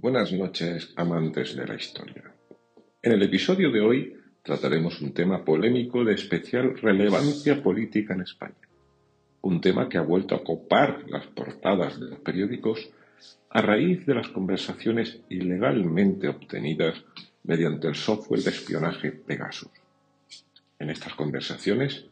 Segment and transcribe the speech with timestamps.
[0.00, 2.22] Buenas noches, amantes de la historia.
[3.02, 4.14] En el episodio de hoy
[4.44, 8.54] trataremos un tema polémico de especial relevancia política en España.
[9.40, 12.88] Un tema que ha vuelto a copar las portadas de los periódicos
[13.50, 17.04] a raíz de las conversaciones ilegalmente obtenidas
[17.42, 19.72] mediante el software de espionaje Pegasus.
[20.78, 22.06] En estas conversaciones,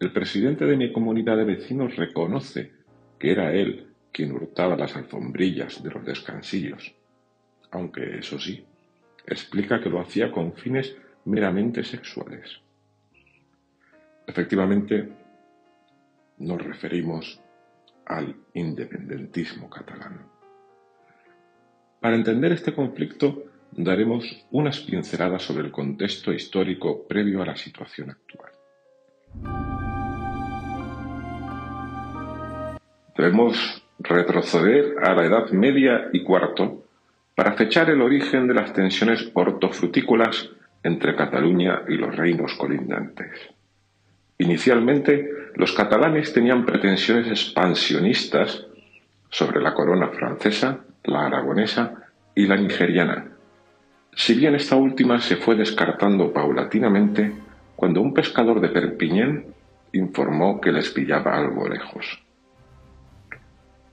[0.00, 2.72] el presidente de mi comunidad de vecinos reconoce
[3.18, 6.94] que era él quien hurtaba las alfombrillas de los descansillos,
[7.76, 8.64] aunque eso sí,
[9.26, 12.60] explica que lo hacía con fines meramente sexuales.
[14.26, 15.08] Efectivamente,
[16.38, 17.40] nos referimos
[18.06, 20.26] al independentismo catalán.
[22.00, 28.10] Para entender este conflicto, daremos unas pinceladas sobre el contexto histórico previo a la situación
[28.10, 28.52] actual.
[33.16, 36.85] Debemos retroceder a la Edad Media y Cuarto
[37.36, 40.50] para fechar el origen de las tensiones hortofrutícolas
[40.82, 43.30] entre Cataluña y los reinos colindantes.
[44.38, 48.66] Inicialmente, los catalanes tenían pretensiones expansionistas
[49.28, 53.36] sobre la corona francesa, la aragonesa y la nigeriana,
[54.18, 57.34] si bien esta última se fue descartando paulatinamente
[57.76, 59.44] cuando un pescador de Perpiñán
[59.92, 62.22] informó que les pillaba algo lejos.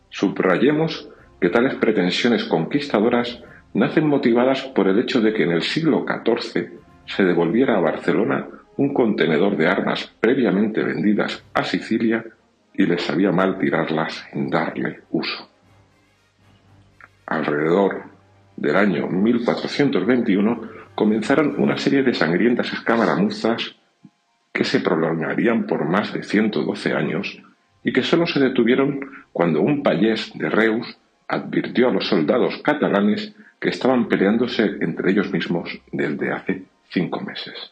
[0.09, 1.09] Subrayemos
[1.43, 6.69] que tales pretensiones conquistadoras nacen motivadas por el hecho de que en el siglo XIV
[7.05, 12.23] se devolviera a Barcelona un contenedor de armas previamente vendidas a Sicilia
[12.73, 15.49] y les sabía mal tirarlas sin darle uso.
[17.25, 18.03] Alrededor
[18.55, 20.61] del año 1421
[20.95, 23.75] comenzaron una serie de sangrientas escamaramuzas
[24.53, 27.37] que se prolongarían por más de 112 años
[27.83, 29.01] y que solo se detuvieron
[29.33, 30.97] cuando un payés de Reus
[31.33, 37.71] advirtió a los soldados catalanes que estaban peleándose entre ellos mismos desde hace cinco meses.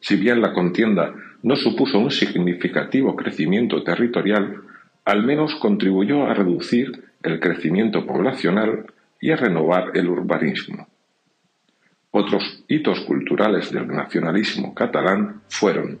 [0.00, 4.62] Si bien la contienda no supuso un significativo crecimiento territorial,
[5.04, 8.86] al menos contribuyó a reducir el crecimiento poblacional
[9.20, 10.88] y a renovar el urbanismo.
[12.10, 15.98] Otros hitos culturales del nacionalismo catalán fueron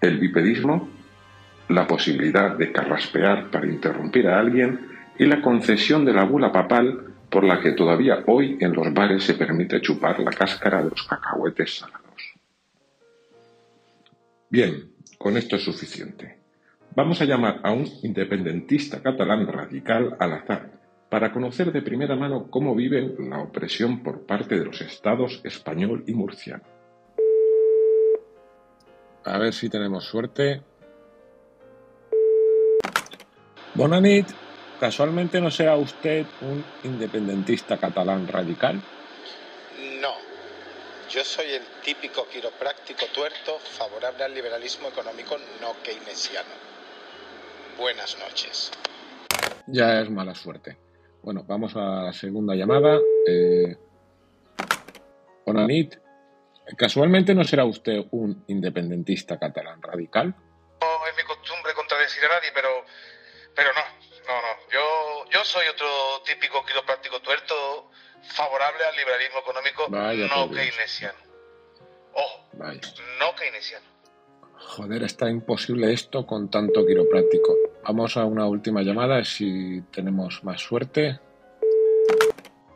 [0.00, 0.88] el bipedismo,
[1.74, 7.14] la posibilidad de carraspear para interrumpir a alguien y la concesión de la bula papal
[7.30, 11.02] por la que todavía hoy en los bares se permite chupar la cáscara de los
[11.02, 12.34] cacahuetes salados.
[14.48, 16.38] Bien, con esto es suficiente.
[16.94, 20.70] Vamos a llamar a un independentista catalán radical al azar
[21.08, 26.04] para conocer de primera mano cómo viven la opresión por parte de los estados español
[26.06, 26.62] y murciano.
[29.24, 30.62] A ver si tenemos suerte.
[33.74, 34.28] Bonanit,
[34.78, 38.80] ¿casualmente no será usted un independentista catalán radical?
[40.00, 40.14] No,
[41.10, 46.54] yo soy el típico quiropráctico tuerto favorable al liberalismo económico no keynesiano.
[47.76, 48.70] Buenas noches.
[49.66, 50.78] Ya es mala suerte.
[51.22, 53.00] Bueno, vamos a la segunda llamada.
[53.26, 53.76] Eh...
[55.44, 55.96] Bonanit,
[56.76, 60.28] ¿casualmente no será usted un independentista catalán radical?
[60.80, 62.68] No es mi costumbre contradecir a nadie, pero
[63.54, 63.80] pero no,
[64.26, 64.70] no, no.
[64.72, 65.86] Yo, yo soy otro
[66.24, 67.90] típico quiropráctico tuerto
[68.22, 71.18] favorable al liberalismo económico no keynesiano.
[72.12, 72.48] Ojo,
[73.18, 73.86] no keynesiano.
[74.56, 77.54] Joder, está imposible esto con tanto quiropráctico.
[77.84, 81.20] Vamos a una última llamada si tenemos más suerte.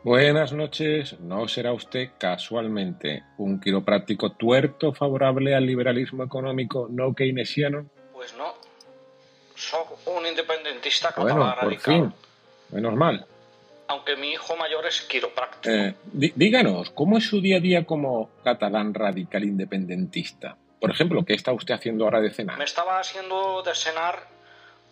[0.03, 1.19] Buenas noches.
[1.19, 7.89] ¿No será usted casualmente un quiropráctico tuerto favorable al liberalismo económico no keynesiano?
[8.13, 8.53] Pues no,
[9.59, 12.13] soy un independentista catalán bueno, por Fin.
[12.71, 13.25] Menos mal.
[13.87, 15.73] Aunque mi hijo mayor es quiropráctico.
[15.73, 20.55] Eh, díganos, ¿cómo es su día a día como catalán radical independentista?
[20.79, 22.57] Por ejemplo, ¿qué está usted haciendo ahora de cenar?
[22.57, 24.27] Me estaba haciendo de cenar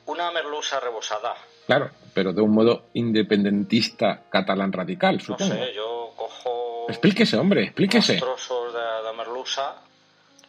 [0.08, 1.36] una merluza rebosada.
[1.68, 5.54] Claro, pero de un modo independentista catalán radical, supongo.
[5.54, 6.86] No sé, yo cojo...
[6.90, 8.14] Explíquese, hombre, explíquese.
[8.14, 8.80] Unos trozos de,
[9.16, 9.76] merluza,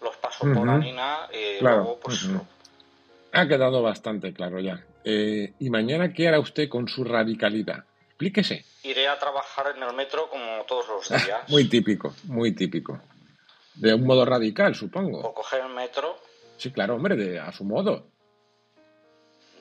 [0.01, 2.29] los paso por harina y luego pues
[3.33, 4.85] ha quedado bastante claro ya.
[5.05, 7.85] Eh, ¿Y mañana qué hará usted con su radicalidad?
[8.09, 8.65] Explíquese.
[8.83, 11.49] Iré a trabajar en el metro como todos los días.
[11.49, 13.01] muy típico, muy típico.
[13.75, 15.21] De un modo radical, supongo.
[15.21, 16.17] ¿O coger el metro?
[16.57, 18.09] Sí, claro, hombre, de, a su modo.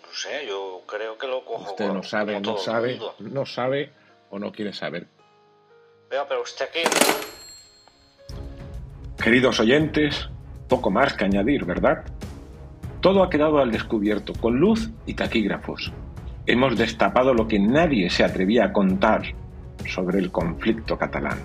[0.01, 1.69] No sé, yo creo que lo cojo.
[1.71, 3.91] Usted no sabe, no sabe, no sabe
[4.31, 5.07] o no quiere saber.
[6.09, 6.81] Vea, pero usted aquí.
[9.21, 10.27] Queridos oyentes,
[10.67, 12.03] poco más que añadir, ¿verdad?
[13.01, 15.94] Todo ha quedado al descubierto, con luz y taquígrafos.
[16.45, 19.21] hemos destapado lo que nadie se atrevía a contar
[19.85, 21.39] sobre el conflicto catalán.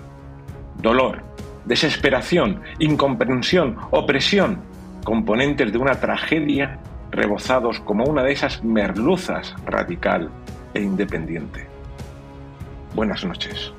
[0.81, 1.21] Dolor,
[1.65, 4.61] desesperación, incomprensión, opresión,
[5.03, 6.79] componentes de una tragedia
[7.11, 10.29] rebozados como una de esas merluzas radical
[10.73, 11.67] e independiente.
[12.95, 13.73] Buenas noches.